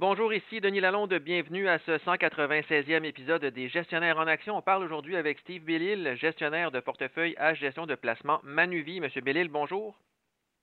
Bonjour, 0.00 0.32
ici 0.32 0.62
Denis 0.62 0.80
Lalonde. 0.80 1.12
Bienvenue 1.12 1.68
à 1.68 1.78
ce 1.80 1.98
196e 1.98 3.04
épisode 3.04 3.44
des 3.44 3.68
Gestionnaires 3.68 4.16
en 4.16 4.26
action. 4.26 4.56
On 4.56 4.62
parle 4.62 4.82
aujourd'hui 4.82 5.14
avec 5.14 5.38
Steve 5.40 5.62
Bellil, 5.62 6.16
gestionnaire 6.16 6.70
de 6.70 6.80
portefeuille 6.80 7.34
à 7.36 7.52
gestion 7.52 7.84
de 7.84 7.94
placement 7.94 8.40
Manuvie. 8.42 9.02
Monsieur 9.02 9.20
Bellil, 9.20 9.50
bonjour. 9.50 9.94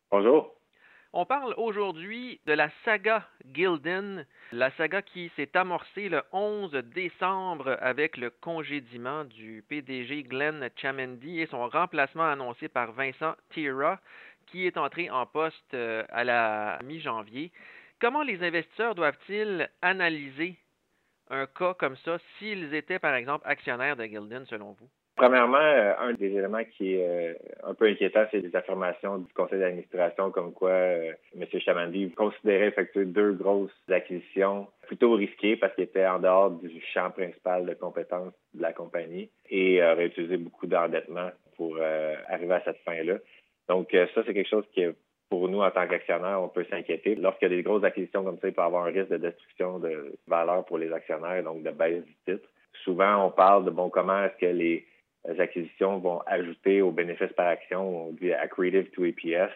Bonjour. 0.10 0.56
On 1.14 1.28
parle 1.28 1.54
aujourd'hui 1.58 2.42
de 2.48 2.54
la 2.54 2.72
saga 2.84 3.28
Gildan, 3.54 4.26
la 4.54 4.72
saga 4.72 5.04
qui 5.04 5.32
s'est 5.36 5.56
amorcée 5.56 6.10
le 6.10 6.24
11 6.32 6.72
décembre 6.72 7.78
avec 7.80 8.18
le 8.18 8.32
congédiement 8.32 9.24
du 9.24 9.64
PDG 9.70 10.24
Glenn 10.24 10.68
Chamendi 10.78 11.42
et 11.42 11.46
son 11.46 11.70
remplacement 11.70 12.28
annoncé 12.28 12.70
par 12.70 12.92
Vincent 12.94 13.36
Tira, 13.52 14.00
qui 14.48 14.66
est 14.66 14.78
entré 14.78 15.12
en 15.12 15.28
poste 15.28 15.76
euh, 15.76 16.04
à 16.10 16.24
la 16.24 16.80
mi-janvier. 16.84 17.52
Comment 18.00 18.24
les 18.24 18.44
investisseurs 18.44 18.94
doivent-ils 18.94 19.70
analyser 19.82 20.56
un 21.30 21.48
cas 21.48 21.74
comme 21.74 21.96
ça 21.98 22.18
s'ils 22.38 22.74
étaient, 22.74 23.00
par 23.00 23.16
exemple, 23.16 23.46
actionnaires 23.48 23.96
de 23.96 24.06
Gildan, 24.06 24.46
selon 24.46 24.74
vous? 24.80 24.88
Premièrement, 25.18 25.58
euh, 25.58 25.94
un 26.00 26.14
des 26.14 26.28
éléments 26.28 26.64
qui 26.64 26.94
est 26.94 27.32
euh, 27.32 27.34
un 27.64 27.74
peu 27.74 27.86
inquiétant, 27.86 28.26
c'est 28.30 28.40
les 28.40 28.56
affirmations 28.56 29.18
du 29.18 29.34
conseil 29.34 29.60
d'administration 29.60 30.30
comme 30.30 30.54
quoi 30.54 30.70
euh, 30.70 31.12
M. 31.36 31.48
Chamandi 31.60 32.12
considérait 32.12 32.68
effectuer 32.68 33.06
deux 33.06 33.32
grosses 33.32 33.72
acquisitions 33.90 34.68
plutôt 34.86 35.14
risquées 35.14 35.58
parce 35.58 35.74
qu'il 35.74 35.86
était 35.86 36.06
en 36.06 36.20
dehors 36.20 36.52
du 36.52 36.70
champ 36.94 37.10
principal 37.10 37.66
de 37.66 37.74
compétences 37.74 38.32
de 38.54 38.62
la 38.62 38.74
compagnie 38.74 39.32
et 39.50 39.82
aurait 39.82 40.06
utilisé 40.06 40.38
beaucoup 40.38 40.68
d'endettement 40.68 41.32
pour 41.56 41.80
arriver 42.30 42.54
à 42.54 42.62
cette 42.64 42.78
fin-là. 42.86 43.16
Donc 43.68 43.90
ça, 43.92 44.22
c'est 44.24 44.34
quelque 44.36 44.50
chose 44.50 44.66
qui 44.72 44.82
est 44.82 44.96
pour 45.30 45.50
nous, 45.50 45.62
en 45.62 45.72
tant 45.72 45.88
qu'actionnaires, 45.88 46.42
on 46.42 46.48
peut 46.48 46.66
s'inquiéter. 46.70 47.16
Lorsqu'il 47.16 47.50
y 47.50 47.54
a 47.54 47.56
des 47.56 47.64
grosses 47.64 47.84
acquisitions 47.84 48.24
comme 48.24 48.38
ça, 48.40 48.48
il 48.48 48.54
peut 48.54 48.62
y 48.62 48.66
avoir 48.66 48.86
un 48.86 48.92
risque 48.92 49.10
de 49.10 49.18
destruction 49.18 49.80
de 49.80 50.16
valeur 50.28 50.66
pour 50.66 50.78
les 50.78 50.92
actionnaires, 50.92 51.44
donc 51.44 51.64
de 51.64 51.72
baisse 51.72 52.04
du 52.04 52.16
titre. 52.26 52.48
Souvent, 52.84 53.26
on 53.26 53.32
parle 53.32 53.66
de 53.66 53.70
bon 53.70 53.90
comment 53.90 54.24
est-ce 54.24 54.38
que 54.38 54.46
les 54.46 54.86
acquisitions 55.40 56.00
vont 56.00 56.22
ajouter 56.26 56.82
aux 56.82 56.92
bénéfices 56.92 57.34
par 57.34 57.48
action, 57.48 58.08
on 58.08 58.12
dit 58.14 58.32
accretive 58.32 58.90
to 58.92 59.06
EPS. 59.06 59.52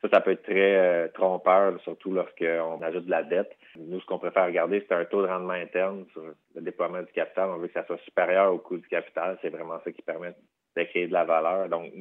Ça, 0.00 0.08
ça 0.12 0.20
peut 0.20 0.32
être 0.32 0.42
très 0.42 0.74
euh, 0.74 1.08
trompeur, 1.14 1.80
surtout 1.82 2.12
lorsqu'on 2.12 2.82
ajoute 2.82 3.04
de 3.04 3.10
la 3.10 3.22
dette. 3.22 3.56
Nous, 3.78 4.00
ce 4.00 4.06
qu'on 4.06 4.18
préfère 4.18 4.46
regarder, 4.46 4.84
c'est 4.88 4.94
un 4.94 5.04
taux 5.04 5.22
de 5.22 5.28
rendement 5.28 5.52
interne 5.52 6.06
sur 6.12 6.22
le 6.56 6.60
déploiement 6.60 7.02
du 7.02 7.12
capital. 7.12 7.50
On 7.50 7.58
veut 7.58 7.68
que 7.68 7.74
ça 7.74 7.86
soit 7.86 7.98
supérieur 7.98 8.52
au 8.52 8.58
coût 8.58 8.78
du 8.78 8.88
capital. 8.88 9.38
C'est 9.42 9.50
vraiment 9.50 9.78
ça 9.84 9.92
qui 9.92 10.02
permet 10.02 10.34
de 10.76 10.82
créer 10.82 11.06
de 11.06 11.12
la 11.12 11.24
valeur. 11.24 11.68
Donc, 11.68 11.92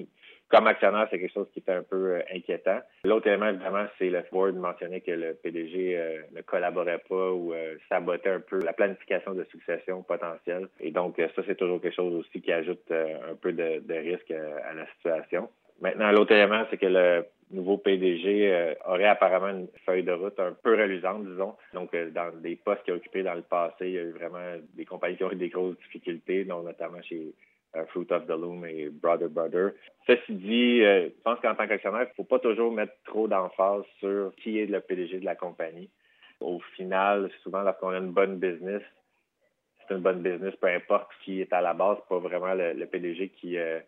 comme 0.51 0.67
actionnaire, 0.67 1.07
c'est 1.09 1.17
quelque 1.17 1.33
chose 1.33 1.47
qui 1.53 1.63
est 1.65 1.71
un 1.71 1.81
peu 1.81 2.15
euh, 2.15 2.21
inquiétant. 2.33 2.79
L'autre 3.05 3.27
élément, 3.27 3.47
évidemment, 3.47 3.85
c'est 3.97 4.09
le 4.09 4.21
board 4.31 4.55
mentionner 4.55 5.01
que 5.01 5.11
le 5.11 5.33
PDG 5.33 5.97
euh, 5.97 6.21
ne 6.35 6.41
collaborait 6.41 7.01
pas 7.09 7.31
ou 7.31 7.53
euh, 7.53 7.77
sabotait 7.89 8.29
un 8.29 8.41
peu 8.41 8.59
la 8.63 8.73
planification 8.73 9.33
de 9.33 9.45
succession 9.45 10.03
potentielle. 10.03 10.67
Et 10.79 10.91
donc, 10.91 11.15
ça, 11.17 11.41
c'est 11.47 11.55
toujours 11.55 11.81
quelque 11.81 11.95
chose 11.95 12.13
aussi 12.13 12.41
qui 12.41 12.51
ajoute 12.51 12.91
un 12.91 13.35
peu 13.35 13.53
de, 13.53 13.81
risque 13.93 14.31
à 14.31 14.73
la 14.73 14.85
situation. 14.95 15.49
Maintenant, 15.79 16.11
l'autre 16.11 16.33
élément, 16.33 16.63
c'est 16.69 16.77
que 16.77 16.85
le 16.85 17.25
nouveau 17.51 17.77
PDG 17.77 18.75
aurait 18.85 19.07
apparemment 19.07 19.49
une 19.49 19.67
feuille 19.85 20.03
de 20.03 20.11
route 20.11 20.39
un 20.39 20.53
peu 20.63 20.71
reluisante, 20.71 21.25
disons. 21.25 21.55
Donc, 21.73 21.95
dans 22.13 22.31
des 22.41 22.55
postes 22.55 22.83
qu'il 22.83 22.93
a 22.93 22.97
occupés 22.97 23.23
dans 23.23 23.33
le 23.33 23.41
passé, 23.41 23.87
il 23.87 23.93
y 23.93 23.99
a 23.99 24.03
eu 24.03 24.11
vraiment 24.11 24.57
des 24.75 24.85
compagnies 24.85 25.17
qui 25.17 25.23
ont 25.23 25.31
eu 25.31 25.35
des 25.35 25.49
grosses 25.49 25.77
difficultés, 25.77 26.43
dont 26.45 26.61
notamment 26.61 27.01
chez 27.01 27.33
Fruit 27.89 28.11
of 28.11 28.27
the 28.27 28.31
Loom 28.31 28.65
et 28.65 28.89
Brother 28.89 29.29
Brother. 29.29 29.73
Ceci 30.05 30.33
dit, 30.33 30.81
euh, 30.81 31.09
je 31.09 31.21
pense 31.23 31.39
qu'en 31.39 31.55
tant 31.55 31.67
qu'actionnaire, 31.67 32.03
il 32.03 32.09
ne 32.09 32.13
faut 32.15 32.23
pas 32.23 32.39
toujours 32.39 32.71
mettre 32.71 32.93
trop 33.05 33.27
d'emphase 33.27 33.83
sur 33.99 34.33
qui 34.35 34.59
est 34.59 34.65
le 34.65 34.81
PDG 34.81 35.19
de 35.19 35.25
la 35.25 35.35
compagnie. 35.35 35.89
Au 36.39 36.59
final, 36.75 37.29
souvent, 37.43 37.61
lorsqu'on 37.61 37.89
a 37.89 37.97
une 37.97 38.11
bonne 38.11 38.37
business, 38.37 38.81
c'est 39.87 39.93
une 39.93 40.01
bonne 40.01 40.21
business, 40.21 40.55
peu 40.55 40.67
importe 40.67 41.09
qui 41.23 41.41
est 41.41 41.53
à 41.53 41.61
la 41.61 41.73
base, 41.73 41.97
pas 42.09 42.19
vraiment 42.19 42.53
le, 42.53 42.85
PDG 42.85 43.29
qui 43.29 43.57
euh, 43.57 43.79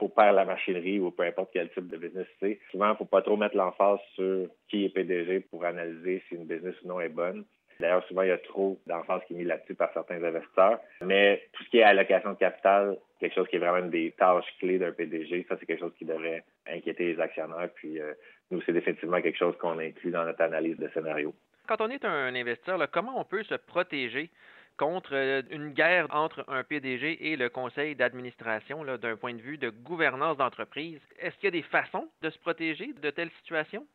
opère 0.00 0.32
la 0.32 0.44
machinerie 0.44 1.00
ou 1.00 1.10
peu 1.10 1.24
importe 1.24 1.50
quel 1.52 1.70
type 1.70 1.88
de 1.88 1.96
business 1.96 2.26
c'est. 2.38 2.60
Souvent, 2.70 2.88
il 2.88 2.92
ne 2.92 2.96
faut 2.96 3.04
pas 3.06 3.22
trop 3.22 3.36
mettre 3.36 3.56
l'emphase 3.56 3.98
sur 4.14 4.46
qui 4.68 4.84
est 4.84 4.88
PDG 4.90 5.40
pour 5.40 5.64
analyser 5.64 6.22
si 6.28 6.34
une 6.36 6.46
business 6.46 6.74
ou 6.84 6.88
non 6.88 7.00
est 7.00 7.08
bonne. 7.08 7.44
D'ailleurs, 7.80 8.04
souvent, 8.06 8.22
il 8.22 8.28
y 8.28 8.32
a 8.32 8.38
trop 8.38 8.78
d'emphase 8.86 9.22
qui 9.26 9.34
est 9.34 9.36
mise 9.36 9.46
là-dessus 9.46 9.74
par 9.74 9.92
certains 9.92 10.22
investisseurs. 10.22 10.78
Mais 11.02 11.42
tout 11.52 11.64
ce 11.64 11.70
qui 11.70 11.78
est 11.78 11.82
allocation 11.82 12.30
de 12.30 12.38
capital, 12.38 12.96
quelque 13.20 13.34
chose 13.34 13.48
qui 13.48 13.56
est 13.56 13.58
vraiment 13.58 13.78
une 13.78 13.90
des 13.90 14.12
tâches 14.12 14.46
clés 14.58 14.78
d'un 14.78 14.92
PDG, 14.92 15.46
ça, 15.48 15.56
c'est 15.58 15.66
quelque 15.66 15.80
chose 15.80 15.94
qui 15.98 16.04
devrait 16.04 16.44
inquiéter 16.66 17.12
les 17.12 17.20
actionnaires. 17.20 17.68
Puis, 17.74 18.00
euh, 18.00 18.12
nous, 18.50 18.62
c'est 18.62 18.72
définitivement 18.72 19.20
quelque 19.20 19.38
chose 19.38 19.56
qu'on 19.58 19.78
inclut 19.78 20.10
dans 20.10 20.24
notre 20.24 20.42
analyse 20.42 20.78
de 20.78 20.88
scénario. 20.88 21.34
Quand 21.66 21.80
on 21.80 21.90
est 21.90 22.04
un 22.04 22.34
investisseur, 22.34 22.78
comment 22.90 23.18
on 23.20 23.24
peut 23.24 23.42
se 23.42 23.54
protéger 23.54 24.30
contre 24.76 25.14
euh, 25.14 25.42
une 25.50 25.70
guerre 25.70 26.06
entre 26.10 26.44
un 26.48 26.62
PDG 26.62 27.32
et 27.32 27.36
le 27.36 27.48
conseil 27.48 27.96
d'administration 27.96 28.84
d'un 28.84 29.16
point 29.16 29.34
de 29.34 29.40
vue 29.40 29.58
de 29.58 29.70
gouvernance 29.70 30.36
d'entreprise? 30.36 31.00
Est-ce 31.18 31.34
qu'il 31.36 31.44
y 31.44 31.48
a 31.48 31.62
des 31.62 31.62
façons 31.62 32.08
de 32.22 32.30
se 32.30 32.38
protéger 32.38 32.92
de 33.02 33.10
telles 33.10 33.30
situations? 33.38 33.86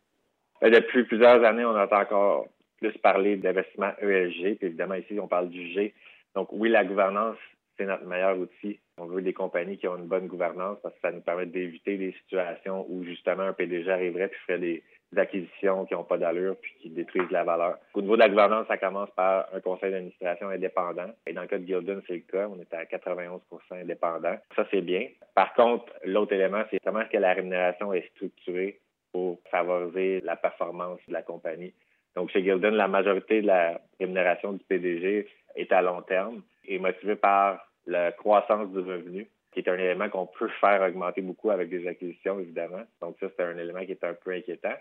Ben, 0.62 0.72
depuis 0.72 1.04
plusieurs 1.04 1.44
années, 1.44 1.66
on 1.66 1.78
entend 1.78 2.02
encore 2.02 2.48
plus 2.82 2.98
parler 2.98 3.38
d'investissement 3.38 3.94
ESG. 4.02 4.58
Puis 4.58 4.68
évidemment, 4.68 4.96
ici, 4.96 5.18
on 5.20 5.28
parle 5.28 5.50
du 5.50 5.72
G. 5.72 5.94
Donc, 6.36 6.50
oui, 6.52 6.70
la 6.70 6.84
gouvernance, 6.84 7.38
c'est 7.78 7.86
notre 7.86 8.06
meilleur 8.06 8.38
outil. 8.38 8.80
On 8.98 9.06
veut 9.06 9.22
des 9.22 9.34
compagnies 9.34 9.78
qui 9.78 9.88
ont 9.88 9.98
une 9.98 10.08
bonne 10.08 10.28
gouvernance 10.28 10.78
parce 10.82 10.94
que 10.96 11.02
ça 11.02 11.12
nous 11.12 11.22
permet 11.22 11.46
d'éviter 11.46 11.98
des 11.98 12.12
situations 12.24 12.86
où 12.90 13.04
justement 13.04 13.44
un 13.44 13.54
PDG 13.54 13.90
arriverait 13.90 14.28
puis 14.28 14.40
ferait 14.46 14.60
des, 14.60 14.84
acquisitions 15.18 15.86
qui 15.86 15.94
n'ont 15.94 16.06
pas 16.06 16.18
d'allure 16.18 16.56
puis 16.62 16.74
qui 16.82 16.90
détruisent 16.90 17.32
la 17.32 17.44
valeur. 17.44 17.78
Au 17.94 18.02
niveau 18.02 18.14
de 18.16 18.22
la 18.22 18.30
gouvernance, 18.30 18.66
ça 18.68 18.78
commence 18.78 19.10
par 19.12 19.46
un 19.54 19.60
conseil 19.60 19.92
d'administration 19.92 20.48
indépendant. 20.48 21.10
Et 21.28 21.34
dans 21.34 21.42
le 21.42 21.48
cas 21.48 21.58
de 21.58 21.66
Gildan, 21.66 22.02
c'est 22.08 22.14
le 22.14 22.20
cas. 22.22 22.48
On 22.48 22.58
est 22.62 22.74
à 22.74 22.86
91% 22.86 23.42
indépendant. 23.72 24.38
Ça, 24.56 24.66
c'est 24.72 24.80
bien. 24.80 25.08
Par 25.36 25.54
contre, 25.54 25.92
l'autre 26.06 26.32
élément, 26.32 26.64
c'est 26.72 26.80
comment 26.82 27.02
est-ce 27.02 27.10
que 27.10 27.18
la 27.18 27.34
rémunération 27.34 27.92
est 27.92 28.08
structurée 28.16 28.80
pour 29.12 29.42
favoriser 29.52 30.22
la 30.22 30.38
performance 30.38 31.00
de 31.10 31.12
la 31.12 31.24
compagnie? 31.24 31.74
Donc, 32.16 32.30
chez 32.32 32.44
Gildan, 32.44 32.72
la 32.72 32.88
majorité 32.88 33.42
de 33.42 33.48
la 33.48 33.80
rémunération 34.00 34.54
du 34.54 34.64
PDG 34.66 35.28
est 35.56 35.72
à 35.72 35.82
long 35.82 36.02
terme 36.02 36.42
et 36.66 36.80
motivée 36.80 37.16
par 37.16 37.66
la 37.88 38.12
croissance 38.12 38.70
du 38.72 38.80
revenu, 38.80 39.28
qui 39.52 39.60
est 39.60 39.70
un 39.70 39.78
élément 39.78 40.10
qu'on 40.10 40.28
peut 40.28 40.50
faire 40.60 40.82
augmenter 40.82 41.22
beaucoup 41.22 41.52
avec 41.52 41.70
des 41.70 41.88
acquisitions, 41.88 42.40
évidemment. 42.40 42.84
Donc, 43.02 43.18
ça, 43.20 43.28
c'est 43.36 43.44
un 43.44 43.58
élément 43.58 43.86
qui 43.86 43.92
est 43.92 44.04
un 44.04 44.14
peu 44.14 44.32
inquiétant. 44.32 44.76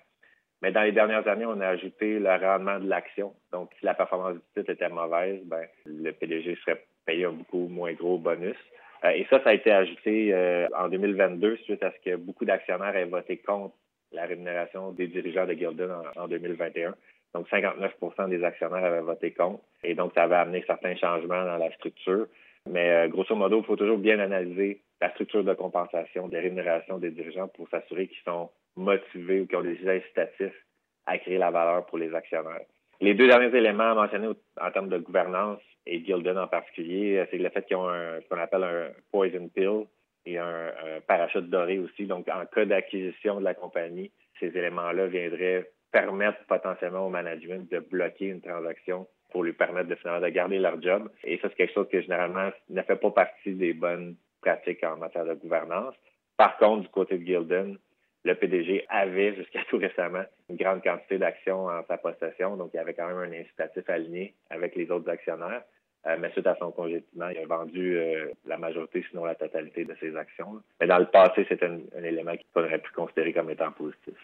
Mais 0.62 0.72
dans 0.72 0.82
les 0.82 0.92
dernières 0.92 1.26
années, 1.26 1.46
on 1.46 1.60
a 1.60 1.68
ajouté 1.68 2.18
le 2.18 2.28
rendement 2.28 2.78
de 2.78 2.88
l'action. 2.88 3.34
Donc, 3.52 3.70
si 3.78 3.86
la 3.86 3.94
performance 3.94 4.34
du 4.34 4.40
titre 4.54 4.70
était 4.70 4.88
mauvaise, 4.88 5.40
ben, 5.44 5.66
le 5.86 6.12
PDG 6.12 6.56
serait 6.56 6.84
payé 7.06 7.24
un 7.24 7.32
beaucoup 7.32 7.68
moins 7.68 7.92
gros 7.94 8.18
bonus. 8.18 8.56
Euh, 9.04 9.10
et 9.10 9.26
ça, 9.30 9.42
ça 9.42 9.50
a 9.50 9.54
été 9.54 9.70
ajouté 9.70 10.34
euh, 10.34 10.68
en 10.76 10.88
2022 10.88 11.56
suite 11.64 11.82
à 11.82 11.92
ce 11.92 12.10
que 12.10 12.16
beaucoup 12.16 12.44
d'actionnaires 12.44 12.94
aient 12.94 13.06
voté 13.06 13.38
contre 13.38 13.74
la 14.12 14.26
rémunération 14.26 14.92
des 14.92 15.06
dirigeants 15.06 15.46
de 15.46 15.52
Gildan 15.52 16.02
en 16.16 16.28
2021. 16.28 16.94
Donc, 17.34 17.48
59% 17.48 18.28
des 18.28 18.42
actionnaires 18.42 18.84
avaient 18.84 19.00
voté 19.00 19.32
contre. 19.32 19.62
Et 19.84 19.94
donc, 19.94 20.12
ça 20.14 20.24
avait 20.24 20.36
amené 20.36 20.64
certains 20.66 20.96
changements 20.96 21.44
dans 21.44 21.58
la 21.58 21.70
structure. 21.72 22.26
Mais 22.68 22.90
euh, 22.90 23.08
grosso 23.08 23.34
modo, 23.34 23.60
il 23.60 23.64
faut 23.64 23.76
toujours 23.76 23.98
bien 23.98 24.18
analyser 24.18 24.80
la 25.00 25.10
structure 25.10 25.44
de 25.44 25.54
compensation, 25.54 26.28
des 26.28 26.40
rémunérations 26.40 26.98
des 26.98 27.10
dirigeants 27.10 27.48
pour 27.48 27.68
s'assurer 27.68 28.08
qu'ils 28.08 28.22
sont 28.24 28.50
motivés 28.76 29.40
ou 29.40 29.46
qu'ils 29.46 29.56
ont 29.56 29.62
des 29.62 29.88
incitatifs 29.88 30.66
à 31.06 31.18
créer 31.18 31.38
la 31.38 31.50
valeur 31.50 31.86
pour 31.86 31.98
les 31.98 32.14
actionnaires. 32.14 32.66
Les 33.00 33.14
deux 33.14 33.28
derniers 33.28 33.56
éléments 33.56 33.94
mentionnés 33.94 34.28
en 34.60 34.70
termes 34.72 34.90
de 34.90 34.98
gouvernance 34.98 35.60
et 35.86 36.04
Gildan 36.04 36.36
en 36.36 36.48
particulier, 36.48 37.16
euh, 37.16 37.26
c'est 37.30 37.38
le 37.38 37.48
fait 37.48 37.64
qu'ils 37.64 37.76
ont 37.76 37.88
ce 37.88 38.28
qu'on 38.28 38.38
appelle 38.38 38.64
un 38.64 38.88
poison 39.10 39.48
pill 39.48 39.86
et 40.26 40.38
un, 40.38 40.68
un 40.68 41.00
parachute 41.06 41.48
doré 41.48 41.78
aussi. 41.78 42.06
Donc, 42.06 42.28
en 42.28 42.44
cas 42.46 42.64
d'acquisition 42.64 43.40
de 43.40 43.44
la 43.44 43.54
compagnie, 43.54 44.10
ces 44.38 44.46
éléments-là 44.46 45.06
viendraient 45.06 45.70
permettre 45.92 46.38
potentiellement 46.46 47.06
au 47.06 47.10
management 47.10 47.70
de 47.70 47.78
bloquer 47.78 48.26
une 48.26 48.40
transaction 48.40 49.06
pour 49.30 49.44
lui 49.44 49.52
permettre 49.52 49.88
de 49.88 49.94
finalement 49.94 50.20
de 50.20 50.28
garder 50.30 50.58
leur 50.58 50.80
job. 50.82 51.10
Et 51.24 51.38
ça, 51.38 51.48
c'est 51.48 51.56
quelque 51.56 51.74
chose 51.74 51.88
que 51.90 52.00
généralement 52.00 52.50
ne 52.68 52.82
fait 52.82 52.96
pas 52.96 53.10
partie 53.10 53.54
des 53.54 53.72
bonnes 53.72 54.16
pratiques 54.40 54.82
en 54.84 54.96
matière 54.96 55.24
de 55.24 55.34
gouvernance. 55.34 55.94
Par 56.36 56.56
contre, 56.58 56.82
du 56.82 56.88
côté 56.88 57.18
de 57.18 57.24
Gildan, 57.24 57.76
le 58.24 58.34
PDG 58.34 58.84
avait 58.88 59.34
jusqu'à 59.34 59.60
tout 59.70 59.78
récemment 59.78 60.24
une 60.48 60.56
grande 60.56 60.82
quantité 60.82 61.18
d'actions 61.18 61.66
en 61.66 61.82
sa 61.86 61.98
possession, 61.98 62.56
donc 62.56 62.70
il 62.74 62.76
y 62.76 62.80
avait 62.80 62.94
quand 62.94 63.06
même 63.06 63.32
un 63.32 63.40
incitatif 63.40 63.88
aligné 63.88 64.34
avec 64.50 64.74
les 64.74 64.90
autres 64.90 65.08
actionnaires. 65.08 65.62
Euh, 66.06 66.16
mais 66.18 66.30
suite 66.30 66.46
à 66.46 66.56
son 66.56 66.70
congédiement, 66.72 67.28
il 67.28 67.38
a 67.38 67.46
vendu 67.46 67.98
euh, 67.98 68.30
la 68.46 68.56
majorité, 68.56 69.04
sinon 69.10 69.26
la 69.26 69.34
totalité 69.34 69.84
de 69.84 69.94
ses 70.00 70.16
actions. 70.16 70.62
Mais 70.80 70.86
dans 70.86 70.98
le 70.98 71.06
passé, 71.06 71.44
c'est 71.48 71.62
un, 71.62 71.78
un, 71.96 72.02
élément 72.02 72.32
qu'on 72.54 72.64
aurait 72.64 72.78
pu 72.78 72.90
considérer 72.92 73.34
comme 73.34 73.50
étant 73.50 73.70
positif. 73.72 74.14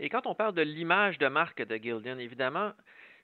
Et 0.00 0.10
quand 0.10 0.26
on 0.26 0.34
parle 0.34 0.54
de 0.54 0.62
l'image 0.62 1.16
de 1.18 1.28
marque 1.28 1.62
de 1.62 1.76
Gildan, 1.76 2.18
évidemment, 2.18 2.72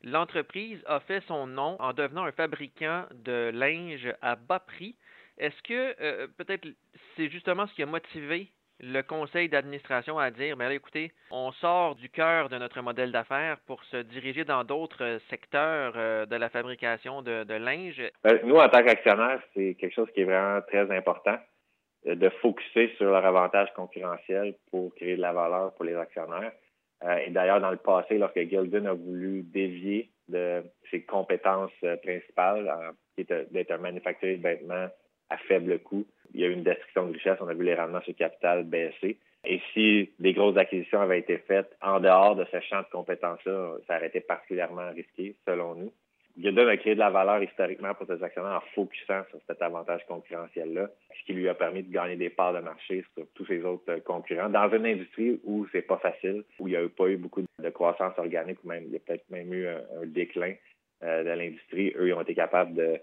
l'entreprise 0.03 0.83
a 0.87 1.01
fait 1.01 1.21
son 1.27 1.47
nom 1.47 1.77
en 1.79 1.93
devenant 1.93 2.25
un 2.25 2.33
fabricant 2.33 3.05
de 3.13 3.51
linge 3.53 4.15
à 4.23 4.37
bas 4.37 4.61
prix. 4.61 4.97
Est-ce 5.37 5.63
que 5.63 5.95
euh, 6.01 6.27
peut-être 6.39 6.67
c'est 7.17 7.29
justement 7.29 7.67
ce 7.67 7.75
qui 7.75 7.83
a 7.83 7.87
motivé 7.87 8.51
le 8.83 9.03
conseil 9.03 9.49
d'administration 9.49 10.19
à 10.19 10.31
dire, 10.31 10.57
mais 10.57 10.67
ben 10.67 10.73
écoutez, 10.73 11.13
on 11.31 11.53
sort 11.53 11.95
du 11.95 12.09
cœur 12.09 12.49
de 12.49 12.57
notre 12.59 12.81
modèle 12.81 13.13
d'affaires 13.13 13.59
pour 13.67 13.83
se 13.85 13.99
diriger 13.99 14.45
dans 14.45 14.65
d'autres 14.65 15.19
secteurs 15.29 15.93
euh, 15.97 16.27
de 16.27 16.37
la 16.37 16.49
fabrication 16.49 17.23
de, 17.23 17.55
linge? 17.55 18.03
Ben, 18.25 18.41
nous, 18.45 18.57
en 18.57 18.69
tant 18.69 18.83
qu'actionnaires, 18.83 19.43
c'est 19.55 19.75
quelque 19.75 19.95
chose 19.95 20.09
qui 20.15 20.23
est 20.23 20.25
vraiment 20.25 20.61
très 20.63 20.91
important 20.97 21.39
euh, 22.07 22.15
de 22.15 22.29
focuser 22.41 22.93
sur 22.97 23.11
leur 23.11 23.25
avantage 23.25 23.73
concurrentiel 23.75 24.55
pour 24.71 24.95
créer 24.95 25.17
de 25.17 25.23
la 25.23 25.33
valeur 25.33 25.75
pour 25.75 25.85
les 25.85 25.95
actionnaires. 25.95 26.53
Euh, 27.05 27.17
et 27.17 27.31
d'ailleurs, 27.31 27.61
dans 27.61 27.71
le 27.71 27.77
passé, 27.77 28.19
lorsque 28.19 28.41
Gildan 28.41 28.87
a 28.87 28.95
voulu 28.95 29.43
dévier 29.43 30.11
de 30.29 30.63
ses 30.91 31.03
compétences 31.03 31.73
principales, 32.03 32.95
qui 33.15 33.23
était 33.23 33.47
d'être 33.51 33.73
un 33.73 33.79
manufacturier 33.79 34.37
de 34.37 34.43
vêtements 34.43 34.89
à 35.29 35.37
faible 35.39 35.81
coût, 35.81 36.07
il 36.35 36.41
y 36.41 36.45
a 36.45 36.49
eu 36.49 36.53
une 36.53 36.63
destruction 36.63 37.07
de 37.07 37.13
richesse. 37.13 37.39
On 37.41 37.49
a 37.49 37.55
vu 37.55 37.65
les 37.65 37.75
rendements 37.75 38.03
sur 38.03 38.15
capital 38.15 38.65
baisser. 38.65 39.19
Et 39.45 39.61
si 39.73 40.11
des 40.19 40.35
grosses 40.35 40.57
acquisitions 40.57 41.01
avaient 41.01 41.21
été 41.21 41.39
faites 41.39 41.75
en 41.81 42.01
dehors 42.01 42.37
de 42.37 42.45
ce 42.53 42.61
champ 42.61 42.81
de 42.81 42.91
compétences-là, 42.93 43.77
ça 43.87 43.97
aurait 43.97 44.09
été 44.09 44.21
particulièrement 44.21 44.91
risqué, 44.91 45.35
selon 45.47 45.75
nous. 45.75 45.93
Gildan 46.39 46.69
a 46.69 46.77
créé 46.77 46.95
de 46.95 47.01
la 47.01 47.11
valeur 47.11 47.43
historiquement 47.43 47.93
pour 47.95 48.07
ses 48.07 48.23
actionnaires 48.23 48.63
en 48.63 48.75
focusant 48.75 49.23
sur 49.31 49.41
cet 49.47 49.61
avantage 49.63 50.07
concurrentiel-là, 50.07 50.89
ce 51.19 51.25
qui 51.27 51.33
lui 51.33 51.49
a 51.49 51.55
permis 51.55 51.83
de 51.83 51.93
gagner 51.93 52.17
des 52.17 52.31
parts 52.31 52.55
de 52.55 52.61
marché 52.61 53.05
sur 53.15 53.27
tous 53.35 53.47
ses 53.47 53.63
autres 53.65 53.97
concurrents 54.05 54.49
dans 54.49 54.71
une 54.71 54.87
industrie 54.87 55.41
où 55.45 55.67
c'est 55.73 55.83
pas 55.83 55.99
facile, 55.99 56.45
où 56.59 56.69
il 56.69 56.71
n'y 56.71 56.77
a 56.77 56.89
pas 56.89 57.09
eu 57.09 57.17
beaucoup 57.17 57.43
de 57.43 57.71
croissance 57.71 58.17
organique, 58.19 58.63
ou 58.65 58.69
même 58.69 58.85
il 58.87 58.93
y 58.93 58.97
a 58.97 59.01
peut-être 59.01 59.29
même 59.31 59.53
eu 59.53 59.67
un, 59.67 59.81
déclin 60.07 60.55
euh, 61.03 61.25
de 61.25 61.31
l'industrie. 61.31 61.93
Eux, 61.97 62.09
ils 62.09 62.15
ont 62.15 62.23
été 62.23 62.35
capables 62.35 62.75
de 62.75 63.01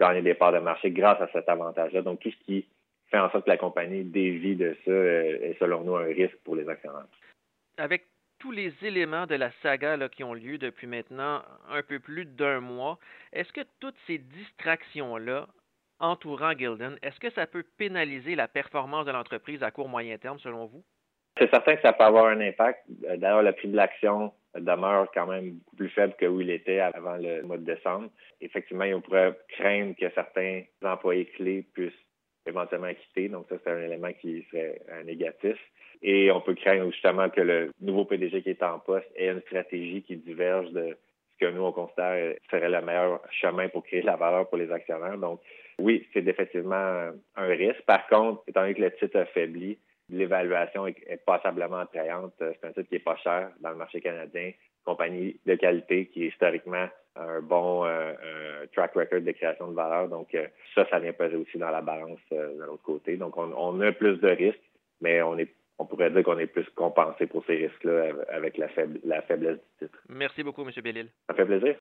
gagner 0.00 0.22
des 0.22 0.34
parts 0.34 0.52
de 0.52 0.58
marché 0.58 0.90
grâce 0.90 1.20
à 1.20 1.28
cet 1.32 1.48
avantage-là. 1.48 2.02
Donc, 2.02 2.20
tout 2.20 2.30
ce 2.30 2.44
qui 2.44 2.66
fait 3.10 3.18
en 3.18 3.30
sorte 3.30 3.44
que 3.44 3.50
la 3.50 3.56
compagnie 3.56 4.02
dévie 4.02 4.56
de 4.56 4.76
ça 4.84 4.90
euh, 4.90 5.50
est, 5.50 5.56
selon 5.58 5.82
nous, 5.82 5.94
un 5.94 6.04
risque 6.04 6.36
pour 6.44 6.56
les 6.56 6.68
actionnaires. 6.68 7.06
Avec 7.76 8.06
tous 8.38 8.52
les 8.52 8.72
éléments 8.82 9.26
de 9.26 9.34
la 9.34 9.50
saga 9.62 9.96
là, 9.96 10.08
qui 10.08 10.24
ont 10.24 10.32
lieu 10.32 10.56
depuis 10.56 10.86
maintenant 10.86 11.42
un 11.68 11.82
peu 11.82 12.00
plus 12.00 12.24
d'un 12.24 12.60
mois, 12.60 12.98
est-ce 13.32 13.52
que 13.52 13.60
toutes 13.80 13.98
ces 14.06 14.18
distractions-là 14.18 15.46
entourant 15.98 16.52
Gildan, 16.52 16.96
est-ce 17.02 17.20
que 17.20 17.30
ça 17.30 17.46
peut 17.46 17.64
pénaliser 17.76 18.34
la 18.34 18.48
performance 18.48 19.04
de 19.04 19.12
l'entreprise 19.12 19.62
à 19.62 19.70
court 19.70 19.88
moyen 19.88 20.16
terme 20.16 20.38
selon 20.38 20.64
vous? 20.64 20.82
C'est 21.36 21.50
certain 21.50 21.76
que 21.76 21.82
ça 21.82 21.92
peut 21.92 22.04
avoir 22.04 22.26
un 22.26 22.40
impact. 22.40 22.84
Euh, 23.04 23.18
d'ailleurs, 23.18 23.42
le 23.42 23.52
prix 23.52 23.68
de 23.68 23.76
l'action 23.76 24.32
demeure 24.54 25.08
quand 25.12 25.26
même 25.26 25.52
beaucoup 25.52 25.76
plus 25.76 25.88
faible 25.90 26.14
que 26.18 26.26
où 26.26 26.40
il 26.40 26.50
était 26.50 26.80
avant 26.80 27.16
le 27.16 27.42
mois 27.42 27.58
de 27.58 27.64
décembre. 27.64 28.10
Effectivement, 28.40 28.84
on 28.84 29.00
pourrait 29.00 29.38
craindre 29.48 29.94
que 29.96 30.10
certains 30.10 30.62
employés 30.82 31.26
clés 31.26 31.64
puissent 31.74 31.92
éventuellement 32.46 32.92
quitter. 32.94 33.28
Donc, 33.28 33.46
ça, 33.48 33.56
c'est 33.62 33.70
un 33.70 33.82
élément 33.82 34.12
qui 34.20 34.44
serait 34.50 34.80
négatif. 35.04 35.56
Et 36.02 36.30
on 36.30 36.40
peut 36.40 36.54
craindre 36.54 36.90
justement 36.90 37.28
que 37.28 37.40
le 37.42 37.70
nouveau 37.80 38.04
PDG 38.04 38.42
qui 38.42 38.50
est 38.50 38.62
en 38.62 38.78
poste 38.78 39.06
ait 39.16 39.28
une 39.28 39.42
stratégie 39.42 40.02
qui 40.02 40.16
diverge 40.16 40.70
de 40.70 40.96
ce 41.32 41.46
que 41.46 41.52
nous, 41.52 41.62
on 41.62 41.72
considère 41.72 42.34
serait 42.50 42.68
le 42.68 42.80
meilleur 42.80 43.20
chemin 43.30 43.68
pour 43.68 43.84
créer 43.84 44.00
de 44.00 44.06
la 44.06 44.16
valeur 44.16 44.48
pour 44.48 44.58
les 44.58 44.72
actionnaires. 44.72 45.18
Donc, 45.18 45.40
oui, 45.78 46.06
c'est 46.12 46.26
effectivement 46.26 47.10
un 47.36 47.46
risque. 47.46 47.82
Par 47.82 48.06
contre, 48.08 48.42
étant 48.46 48.62
donné 48.62 48.74
que 48.74 48.82
le 48.82 48.92
titre 48.96 49.18
affaibli, 49.18 49.78
l'évaluation 50.10 50.86
est, 50.86 51.24
passablement 51.24 51.78
attrayante. 51.78 52.34
C'est 52.38 52.64
un 52.64 52.72
titre 52.72 52.88
qui 52.88 52.96
est 52.96 53.04
pas 53.04 53.16
cher 53.16 53.50
dans 53.60 53.70
le 53.70 53.76
marché 53.76 54.00
canadien. 54.00 54.52
Compagnie 54.84 55.38
de 55.46 55.54
qualité 55.56 56.06
qui 56.06 56.24
est 56.24 56.28
historiquement 56.28 56.88
un 57.16 57.40
bon 57.40 57.84
euh, 57.84 58.14
track 58.72 58.94
record 58.94 59.20
de 59.20 59.32
création 59.32 59.68
de 59.68 59.74
valeur. 59.74 60.08
Donc, 60.08 60.34
euh, 60.34 60.46
ça, 60.74 60.86
ça 60.88 60.98
vient 60.98 61.12
peser 61.12 61.36
aussi 61.36 61.58
dans 61.58 61.70
la 61.70 61.82
balance 61.82 62.20
euh, 62.32 62.54
de 62.56 62.64
l'autre 62.64 62.82
côté. 62.82 63.16
Donc, 63.16 63.36
on, 63.36 63.80
a 63.80 63.92
plus 63.92 64.16
de 64.18 64.28
risques, 64.28 64.58
mais 65.00 65.22
on 65.22 65.38
est 65.38 65.52
on 65.78 65.86
pourrait 65.86 66.10
dire 66.10 66.22
qu'on 66.22 66.38
est 66.38 66.46
plus 66.46 66.68
compensé 66.74 67.26
pour 67.26 67.42
ces 67.46 67.56
risques-là 67.56 68.12
avec 68.28 68.58
la, 68.58 68.66
la 69.02 69.22
faiblesse 69.22 69.56
du 69.56 69.86
titre. 69.86 69.98
Merci 70.10 70.42
beaucoup, 70.42 70.60
M. 70.60 70.70
Bellil. 70.84 71.08
Ça 71.26 71.34
fait 71.34 71.46
plaisir. 71.46 71.74